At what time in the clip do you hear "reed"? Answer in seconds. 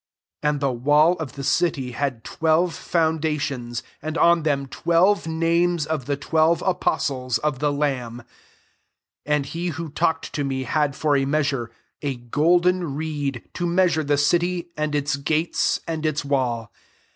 12.95-13.43